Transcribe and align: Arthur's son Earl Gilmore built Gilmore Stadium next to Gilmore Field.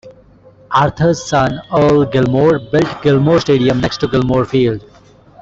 Arthur's 0.71 1.23
son 1.23 1.61
Earl 1.71 2.05
Gilmore 2.05 2.57
built 2.57 3.03
Gilmore 3.03 3.39
Stadium 3.39 3.79
next 3.81 3.99
to 3.99 4.07
Gilmore 4.07 4.45
Field. 4.45 4.83